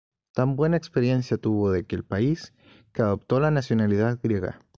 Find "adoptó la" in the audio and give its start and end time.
3.03-3.51